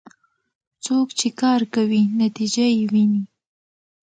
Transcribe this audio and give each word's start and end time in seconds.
څوک 0.85 1.07
چې 1.19 1.27
کار 1.41 1.61
کوي، 1.73 2.03
نتیجه 2.21 2.65
یې 2.75 2.83
ويني. 2.91 3.21